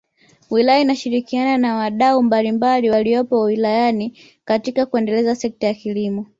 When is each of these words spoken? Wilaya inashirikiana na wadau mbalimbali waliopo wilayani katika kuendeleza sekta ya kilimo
Wilaya 0.49 0.81
inashirikiana 0.81 1.57
na 1.57 1.75
wadau 1.75 2.23
mbalimbali 2.23 2.89
waliopo 2.89 3.41
wilayani 3.41 4.17
katika 4.45 4.85
kuendeleza 4.85 5.35
sekta 5.35 5.67
ya 5.67 5.73
kilimo 5.73 6.25